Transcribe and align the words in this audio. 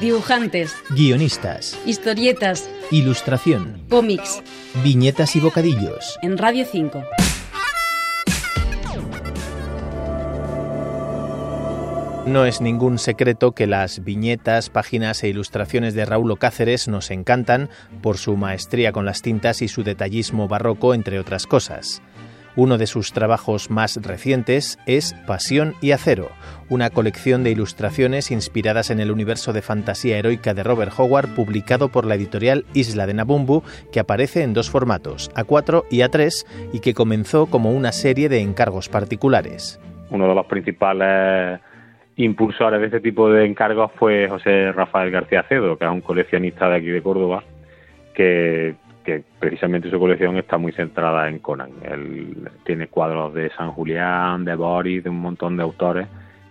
Dibujantes, 0.00 0.74
guionistas, 0.90 1.78
historietas, 1.86 2.68
ilustración, 2.90 3.84
cómics, 3.88 4.42
viñetas 4.82 5.36
y 5.36 5.40
bocadillos. 5.40 6.18
en 6.22 6.38
Radio 6.38 6.64
5. 6.70 7.02
No 12.26 12.44
es 12.46 12.60
ningún 12.60 12.98
secreto 12.98 13.50
que 13.50 13.66
las 13.66 14.04
viñetas, 14.04 14.70
páginas 14.70 15.24
e 15.24 15.28
ilustraciones 15.28 15.94
de 15.94 16.04
Raúl 16.04 16.38
Cáceres 16.38 16.86
nos 16.86 17.10
encantan 17.10 17.68
por 18.00 18.16
su 18.16 18.36
maestría 18.36 18.92
con 18.92 19.04
las 19.04 19.22
tintas 19.22 19.60
y 19.60 19.66
su 19.68 19.82
detallismo 19.82 20.46
barroco, 20.46 20.94
entre 20.94 21.18
otras 21.18 21.48
cosas. 21.48 22.00
Uno 22.54 22.76
de 22.76 22.86
sus 22.86 23.14
trabajos 23.14 23.70
más 23.70 23.98
recientes 24.02 24.78
es 24.86 25.14
Pasión 25.26 25.72
y 25.80 25.92
Acero, 25.92 26.28
una 26.68 26.90
colección 26.90 27.44
de 27.44 27.50
ilustraciones 27.50 28.30
inspiradas 28.30 28.90
en 28.90 29.00
el 29.00 29.10
universo 29.10 29.54
de 29.54 29.62
fantasía 29.62 30.18
heroica 30.18 30.52
de 30.52 30.62
Robert 30.62 30.92
Howard 30.98 31.34
publicado 31.34 31.88
por 31.88 32.04
la 32.04 32.14
editorial 32.14 32.66
Isla 32.74 33.06
de 33.06 33.14
Nabumbu, 33.14 33.62
que 33.90 34.00
aparece 34.00 34.42
en 34.42 34.52
dos 34.52 34.68
formatos, 34.68 35.30
A4 35.34 35.84
y 35.90 36.00
A3, 36.00 36.70
y 36.74 36.80
que 36.80 36.92
comenzó 36.92 37.46
como 37.46 37.72
una 37.72 37.90
serie 37.90 38.28
de 38.28 38.40
encargos 38.40 38.90
particulares. 38.90 39.80
Uno 40.10 40.28
de 40.28 40.34
los 40.34 40.44
principales 40.44 41.58
impulsores 42.16 42.80
de 42.80 42.86
este 42.86 43.00
tipo 43.00 43.30
de 43.30 43.46
encargos 43.46 43.92
fue 43.98 44.28
José 44.28 44.72
Rafael 44.72 45.10
García 45.10 45.44
Cedo, 45.48 45.78
que 45.78 45.86
es 45.86 45.90
un 45.90 46.02
coleccionista 46.02 46.68
de 46.68 46.76
aquí 46.76 46.86
de 46.88 47.02
Córdoba, 47.02 47.44
que, 48.14 48.74
que 49.02 49.22
precisamente 49.38 49.90
su 49.90 49.98
colección 49.98 50.36
está 50.36 50.58
muy 50.58 50.72
centrada 50.72 51.28
en 51.28 51.38
Conan. 51.38 51.70
Él 51.82 52.48
tiene 52.64 52.88
cuadros 52.88 53.34
de 53.34 53.50
San 53.50 53.72
Julián, 53.72 54.44
de 54.44 54.54
Boris, 54.54 55.04
de 55.04 55.10
un 55.10 55.20
montón 55.20 55.56
de 55.56 55.62
autores, 55.62 56.08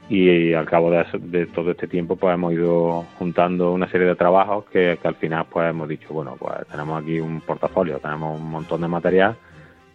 y 0.09 0.53
al 0.53 0.65
cabo 0.65 0.91
de, 0.91 1.45
todo 1.47 1.71
este 1.71 1.87
tiempo 1.87 2.17
pues 2.17 2.33
hemos 2.33 2.51
ido 2.51 3.05
juntando 3.17 3.71
una 3.71 3.89
serie 3.89 4.07
de 4.07 4.15
trabajos 4.15 4.65
que, 4.65 4.99
que 5.01 5.07
al 5.07 5.15
final 5.15 5.45
pues 5.49 5.69
hemos 5.69 5.87
dicho, 5.87 6.13
bueno, 6.13 6.35
pues 6.37 6.67
tenemos 6.69 7.01
aquí 7.01 7.19
un 7.19 7.39
portafolio, 7.39 7.97
tenemos 7.99 8.39
un 8.39 8.51
montón 8.51 8.81
de 8.81 8.87
material 8.89 9.37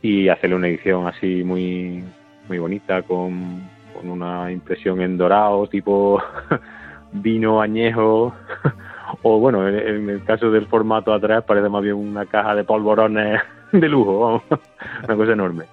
y 0.00 0.28
hacerle 0.28 0.56
una 0.56 0.68
edición 0.68 1.06
así 1.06 1.42
muy 1.44 2.02
muy 2.48 2.58
bonita 2.58 3.02
con, 3.02 3.68
con 3.94 4.08
una 4.08 4.50
impresión 4.50 5.00
en 5.00 5.18
dorado 5.18 5.66
tipo 5.66 6.22
vino 7.12 7.60
añejo 7.60 8.34
o 9.28 9.40
bueno 9.40 9.66
en, 9.68 10.08
el 10.08 10.22
caso 10.22 10.50
del 10.50 10.66
formato 10.66 11.12
atrás 11.12 11.42
parece 11.44 11.68
más 11.68 11.82
bien 11.82 11.96
una 11.96 12.26
caja 12.26 12.54
de 12.54 12.62
polvorones 12.62 13.40
de 13.72 13.88
lujo 13.88 14.42
una 15.04 15.16
cosa 15.16 15.32
enorme. 15.32 15.64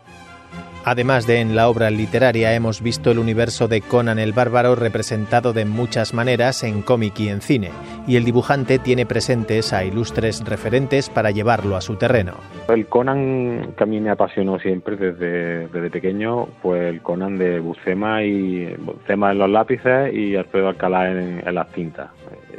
Además 0.86 1.26
de 1.26 1.40
en 1.40 1.56
la 1.56 1.70
obra 1.70 1.90
literaria, 1.90 2.54
hemos 2.56 2.82
visto 2.82 3.10
el 3.10 3.18
universo 3.18 3.70
de 3.70 3.80
Conan 3.80 4.20
el 4.20 4.34
Bárbaro 4.34 4.76
representado 4.76 5.54
de 5.54 5.64
muchas 5.64 6.14
maneras 6.14 6.62
en 6.64 6.82
cómic 6.82 7.18
y 7.22 7.30
en 7.30 7.40
cine, 7.40 7.72
y 8.06 8.18
el 8.18 8.26
dibujante 8.26 8.80
tiene 8.80 9.06
presentes 9.06 9.72
a 9.72 9.86
ilustres 9.86 10.44
referentes 10.44 11.10
para 11.10 11.32
llevarlo 11.32 11.78
a 11.78 11.82
su 11.82 11.96
terreno. 11.96 12.34
el 12.68 12.88
Conan 12.88 13.76
que 13.78 13.84
a 13.84 13.88
mí 13.88 14.02
me 14.02 14.10
apasionó 14.10 14.60
siempre 14.60 14.98
desde, 14.98 15.70
desde 15.70 15.90
pequeño 15.90 16.48
fue 16.62 16.90
el 16.90 17.02
Conan 17.02 17.38
de 17.38 17.62
Buscema 17.62 18.22
y 18.24 18.76
Buscema 18.76 19.32
en 19.32 19.38
los 19.38 19.50
lápices 19.50 20.14
y 20.14 20.36
Alfredo 20.36 20.68
Alcalá 20.68 21.10
en, 21.12 21.48
en 21.48 21.56
las 21.56 21.70
tintas 21.70 22.10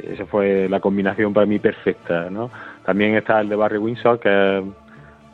esa 0.03 0.25
fue 0.25 0.67
la 0.69 0.79
combinación 0.79 1.33
para 1.33 1.45
mí 1.45 1.59
perfecta 1.59 2.29
¿no? 2.29 2.49
también 2.85 3.15
está 3.15 3.41
el 3.41 3.49
de 3.49 3.55
Barry 3.55 3.77
Windsor 3.77 4.19
que 4.19 4.59
es 4.59 4.63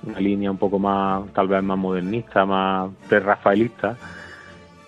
una 0.03 0.19
línea 0.19 0.51
un 0.51 0.57
poco 0.57 0.79
más 0.79 1.31
tal 1.33 1.47
vez 1.47 1.63
más 1.63 1.77
modernista 1.77 2.45
más 2.45 2.89
prerrafaelista 3.07 3.97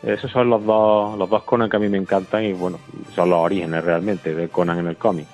esos 0.01 0.31
son 0.31 0.49
los 0.49 0.65
dos 0.65 1.17
los 1.17 1.29
dos 1.29 1.43
Conan 1.43 1.69
que 1.69 1.77
a 1.77 1.79
mí 1.79 1.89
me 1.89 1.97
encantan 1.97 2.43
y 2.43 2.53
bueno 2.53 2.79
son 3.13 3.29
los 3.29 3.39
orígenes 3.39 3.83
realmente 3.83 4.33
de 4.33 4.49
Conan 4.49 4.79
en 4.79 4.87
el 4.87 4.97
cómic 4.97 5.27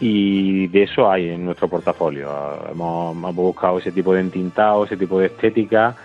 y 0.00 0.68
de 0.68 0.84
eso 0.84 1.10
hay 1.10 1.30
en 1.30 1.44
nuestro 1.44 1.68
portafolio. 1.68 2.30
Hemos, 2.70 3.16
hemos 3.16 3.34
buscado 3.34 3.78
ese 3.78 3.90
tipo 3.90 4.14
de 4.14 4.20
entintado, 4.20 4.84
ese 4.84 4.96
tipo 4.96 5.18
de 5.18 5.26
estética, 5.26 5.96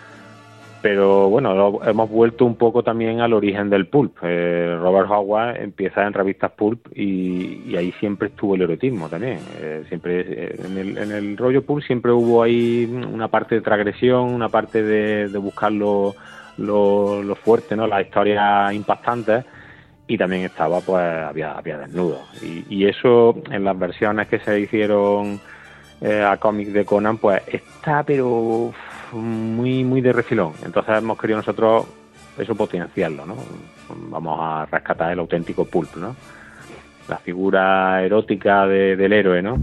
pero 0.84 1.30
bueno, 1.30 1.56
lo- 1.56 1.84
hemos 1.86 2.10
vuelto 2.10 2.44
un 2.46 2.56
poco 2.56 2.84
también 2.84 3.22
al 3.22 3.32
origen 3.32 3.70
del 3.70 3.88
pulp. 3.88 4.18
Eh, 4.22 4.78
Robert 4.82 5.10
Howard 5.10 5.56
empieza 5.56 6.06
en 6.06 6.12
revistas 6.12 6.52
pulp 6.52 6.88
y, 6.94 7.74
ahí 7.78 7.94
siempre 8.02 8.28
estuvo 8.28 8.56
el 8.56 8.64
erotismo 8.64 9.08
también. 9.08 9.40
Eh, 9.62 9.86
siempre 9.88 10.20
eh, 10.28 10.56
en 10.66 10.78
el, 10.78 10.98
en 10.98 11.12
el 11.14 11.38
rollo 11.38 11.64
pulp 11.64 11.84
siempre 11.86 12.12
hubo 12.12 12.44
ahí 12.44 12.84
una 13.12 13.30
parte 13.30 13.56
de 13.56 13.62
transgresión, 13.62 14.26
una 14.34 14.50
parte 14.50 14.84
de, 14.84 15.28
buscar 15.38 15.72
lo, 15.72 16.16
lo, 16.58 17.24
lo 17.24 17.36
fuerte, 17.36 17.78
¿no? 17.78 17.88
las 17.88 18.02
historias 18.06 18.74
impactantes 18.74 19.46
y 20.06 20.18
también 20.18 20.42
estaba 20.44 20.82
pues 20.82 21.02
había 21.02 21.54
había 21.54 21.78
desnudos 21.78 22.20
y, 22.44 22.66
y 22.70 22.86
eso 22.88 23.42
en 23.50 23.64
las 23.64 23.80
versiones 23.80 24.28
que 24.28 24.38
se 24.40 24.60
hicieron 24.60 25.40
eh, 26.02 26.22
a 26.22 26.36
cómics 26.36 26.74
de 26.74 26.84
Conan 26.84 27.18
pues 27.18 27.42
está 27.48 28.04
pero 28.04 28.74
muy 29.14 29.84
muy 29.84 30.02
de 30.02 30.12
refilón. 30.14 30.54
Entonces 30.66 30.98
hemos 30.98 31.18
querido 31.20 31.38
nosotros 31.38 31.86
eso 32.38 32.56
potenciarlo 32.56 33.26
no 33.28 33.36
vamos 34.10 34.40
a 34.42 34.66
rescatar 34.66 35.12
el 35.12 35.20
auténtico 35.20 35.66
pulp 35.66 35.96
no 35.98 36.16
la 37.08 37.18
figura 37.18 38.02
erótica 38.04 38.66
de- 38.66 38.96
del 38.96 39.14
héroe 39.14 39.42
no 39.44 39.56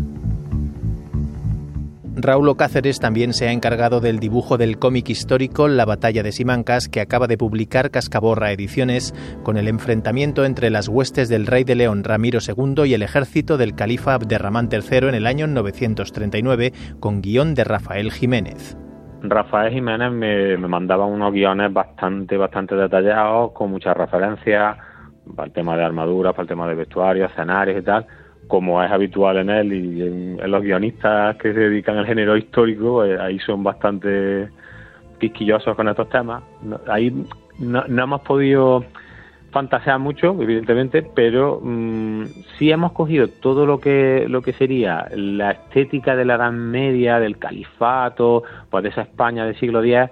Raúl 2.16 2.54
Cáceres 2.56 2.98
también 3.00 3.32
se 3.32 3.48
ha 3.48 3.52
encargado 3.52 4.00
del 4.00 4.18
dibujo 4.18 4.58
del 4.58 4.78
cómic 4.78 5.08
histórico 5.08 5.68
La 5.68 5.84
batalla 5.86 6.22
de 6.22 6.32
Simancas, 6.32 6.88
que 6.88 7.00
acaba 7.00 7.26
de 7.28 7.38
publicar 7.38 7.90
Cascaborra 7.90 8.52
Ediciones, 8.52 9.14
con 9.42 9.56
el 9.56 9.68
enfrentamiento 9.68 10.44
entre 10.44 10.68
las 10.70 10.88
huestes 10.88 11.28
del 11.30 11.46
rey 11.46 11.64
de 11.64 11.76
León 11.76 12.04
Ramiro 12.04 12.40
II 12.46 12.84
y 12.84 12.94
el 12.94 13.02
ejército 13.02 13.56
del 13.56 13.74
califa 13.74 14.14
Abderramán 14.14 14.68
III 14.70 15.08
en 15.08 15.14
el 15.14 15.26
año 15.26 15.46
939, 15.46 16.72
con 16.98 17.22
guion 17.22 17.54
de 17.54 17.64
Rafael 17.64 18.12
Jiménez. 18.12 18.76
Rafael 19.22 19.72
Jiménez 19.72 20.10
me, 20.12 20.56
me 20.56 20.68
mandaba 20.68 21.06
unos 21.06 21.32
guiones 21.32 21.72
bastante, 21.72 22.36
bastante 22.36 22.74
detallados, 22.74 23.52
con 23.52 23.70
muchas 23.70 23.96
referencias 23.96 24.76
para 25.34 25.46
el 25.46 25.52
tema 25.52 25.76
de 25.76 25.84
armaduras, 25.84 26.32
para 26.32 26.42
el 26.42 26.48
tema 26.48 26.68
de 26.68 26.74
vestuario, 26.74 27.26
escenarios 27.26 27.78
y 27.80 27.82
tal, 27.82 28.06
como 28.48 28.82
es 28.82 28.90
habitual 28.90 29.38
en 29.38 29.50
él 29.50 29.72
y 29.72 30.02
en, 30.02 30.50
los 30.50 30.62
guionistas 30.62 31.36
que 31.36 31.52
se 31.52 31.60
dedican 31.60 31.98
al 31.98 32.06
género 32.06 32.36
histórico, 32.36 33.04
eh, 33.04 33.18
ahí 33.20 33.38
son 33.40 33.62
bastante 33.62 34.48
quisquillosos 35.18 35.76
con 35.76 35.88
estos 35.88 36.08
temas. 36.08 36.42
Ahí 36.88 37.26
no, 37.58 37.84
no 37.86 38.02
hemos 38.02 38.22
podido 38.22 38.84
fantasear 39.50 39.98
mucho, 39.98 40.36
evidentemente, 40.40 41.02
pero 41.02 41.60
mm, 41.62 42.24
sí 42.58 42.70
hemos 42.70 42.92
cogido 42.92 43.28
todo 43.28 43.66
lo 43.66 43.78
que 43.78 44.26
lo 44.28 44.42
que 44.42 44.52
sería 44.52 45.08
la 45.14 45.52
estética 45.52 46.16
de 46.16 46.24
la 46.24 46.34
Edad 46.34 46.52
Media, 46.52 47.18
del 47.18 47.38
califato, 47.38 48.42
pues 48.70 48.82
de 48.84 48.90
esa 48.90 49.02
España 49.02 49.44
del 49.44 49.58
siglo 49.58 49.82
X, 49.82 50.10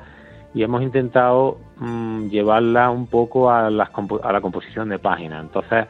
y 0.55 0.63
hemos 0.63 0.83
intentado 0.83 1.59
mm, 1.77 2.29
llevarla 2.29 2.91
un 2.91 3.07
poco 3.07 3.51
a, 3.51 3.71
las 3.71 3.91
a 4.23 4.33
la 4.33 4.41
composición 4.41 4.89
de 4.89 4.99
páginas. 4.99 5.45
Entonces, 5.45 5.87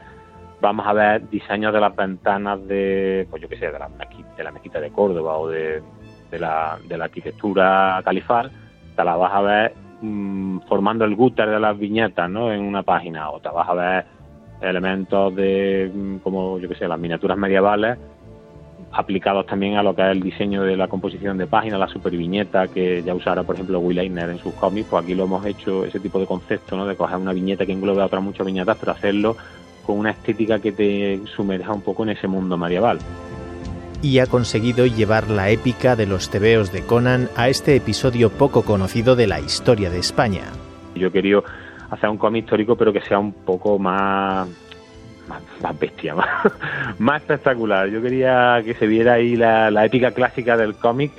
vamos 0.61 0.85
a 0.85 0.93
ver 0.93 1.29
diseños 1.29 1.73
de 1.73 1.79
las 1.79 1.95
ventanas 1.95 2.65
de, 2.67 3.27
pues 3.29 3.41
yo 3.41 3.49
qué 3.49 3.57
sé, 3.57 3.71
de 3.71 3.79
la, 3.79 3.89
de 4.37 4.43
la 4.43 4.51
mezquita 4.51 4.79
de 4.79 4.91
Córdoba 4.91 5.37
o 5.37 5.49
de, 5.49 5.81
de, 6.29 6.39
la, 6.39 6.77
de 6.87 6.97
la 6.97 7.05
arquitectura 7.05 8.01
califal, 8.03 8.51
te 8.95 9.03
la 9.03 9.15
vas 9.15 9.33
a 9.33 9.41
ver 9.41 9.88
mm, 10.01 10.59
formando 10.67 11.05
el 11.05 11.15
gutter 11.15 11.49
de 11.49 11.59
las 11.59 11.77
viñetas 11.77 12.29
¿no? 12.29 12.51
en 12.51 12.61
una 12.61 12.83
página, 12.83 13.29
o 13.29 13.39
te 13.39 13.49
vas 13.49 13.67
a 13.69 13.73
ver 13.73 14.05
elementos 14.61 15.35
de, 15.35 15.91
mm, 15.93 16.17
como 16.17 16.59
yo 16.59 16.67
que 16.67 16.75
sé, 16.75 16.87
las 16.87 16.99
miniaturas 16.99 17.37
medievales, 17.37 17.97
aplicados 18.91 19.45
también 19.45 19.77
a 19.77 19.83
lo 19.83 19.95
que 19.95 20.01
es 20.01 20.09
el 20.09 20.21
diseño 20.21 20.63
de 20.63 20.75
la 20.75 20.87
composición 20.87 21.37
de 21.37 21.47
páginas, 21.47 21.79
la 21.79 21.87
superviñeta 21.87 22.67
que 22.67 23.03
ya 23.03 23.13
usara, 23.13 23.43
por 23.43 23.55
ejemplo, 23.55 23.79
Will 23.79 23.99
Eisner 23.99 24.29
en 24.29 24.39
sus 24.39 24.53
cómics, 24.55 24.87
pues 24.89 25.03
aquí 25.03 25.13
lo 25.13 25.25
hemos 25.25 25.45
hecho, 25.45 25.85
ese 25.85 25.99
tipo 25.99 26.19
de 26.19 26.25
concepto, 26.25 26.75
¿no? 26.75 26.85
de 26.85 26.95
coger 26.95 27.17
una 27.17 27.33
viñeta 27.33 27.65
que 27.65 27.73
englobe 27.73 28.01
a 28.01 28.05
otras 28.05 28.23
muchas 28.23 28.45
viñetas, 28.45 28.77
pero 28.79 28.93
hacerlo 28.93 29.35
con 29.85 29.97
una 29.97 30.11
estética 30.11 30.59
que 30.59 30.71
te 30.71 31.19
sumerja 31.35 31.73
un 31.73 31.81
poco 31.81 32.03
en 32.03 32.09
ese 32.09 32.27
mundo 32.27 32.57
medieval. 32.57 32.99
Y 34.01 34.19
ha 34.19 34.27
conseguido 34.27 34.85
llevar 34.85 35.29
la 35.29 35.49
épica 35.49 35.97
de 35.97 36.05
los 36.05 36.29
tebeos 36.29 36.71
de 36.71 36.83
Conan 36.83 37.29
a 37.35 37.49
este 37.49 37.75
episodio 37.75 38.29
poco 38.29 38.63
conocido 38.63 39.17
de 39.17 39.27
la 39.27 39.41
historia 39.41 39.89
de 39.89 39.99
España. 39.99 40.43
Yo 40.95 41.11
querido 41.11 41.43
hacer 41.89 42.09
un 42.09 42.17
cómic 42.17 42.45
histórico, 42.45 42.77
pero 42.77 42.93
que 42.93 43.01
sea 43.01 43.19
un 43.19 43.33
poco 43.33 43.77
más, 43.77 44.47
más, 45.61 45.79
bestia, 45.79 46.15
más, 46.97 47.21
espectacular. 47.21 47.89
Yo 47.89 48.01
quería 48.01 48.61
que 48.63 48.73
se 48.73 48.87
viera 48.87 49.13
ahí 49.13 49.35
la, 49.35 49.69
la 49.69 49.85
épica 49.85 50.11
clásica 50.11 50.55
del 50.55 50.75
cómic, 50.75 51.11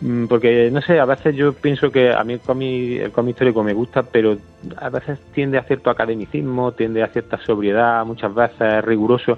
mm, 0.00 0.26
porque 0.28 0.70
no 0.72 0.80
sé, 0.80 0.98
a 1.00 1.04
veces 1.04 1.36
yo 1.36 1.52
pienso 1.52 1.92
que 1.92 2.10
a 2.12 2.24
mí 2.24 2.34
el 2.34 2.40
cómic, 2.40 3.02
el 3.02 3.12
cómic 3.12 3.34
histórico 3.34 3.62
me 3.62 3.74
gusta, 3.74 4.02
pero 4.02 4.38
a 4.78 4.88
veces 4.88 5.18
tiende 5.34 5.58
a 5.58 5.62
cierto 5.64 5.90
academicismo, 5.90 6.72
tiende 6.72 7.02
a 7.02 7.08
cierta 7.08 7.38
sobriedad, 7.44 8.06
muchas 8.06 8.34
veces 8.34 8.82
riguroso. 8.82 9.36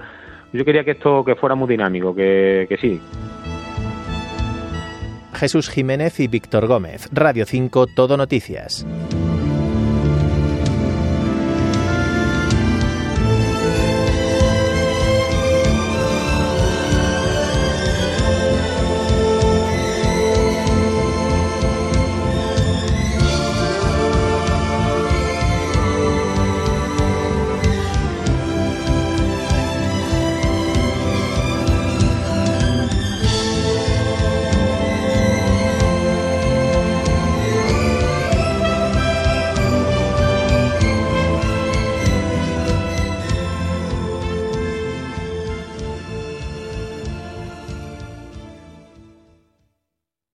Yo 0.53 0.65
quería 0.65 0.85
que 0.85 0.93
esto 0.93 1.25
que 1.25 1.37
fuera 1.37 1.55
muy 1.55 1.69
dinámico, 1.69 2.15
que, 2.15 2.67
que 2.69 2.77
sí, 2.77 3.01
Jesús 5.41 5.71
Jiménez 5.71 6.21
y 6.21 6.29
Víctor 6.29 6.67
Gómez, 6.67 7.09
Radio 7.13 7.47
5, 7.47 7.87
Todo 7.87 8.19
Noticias. 8.19 8.85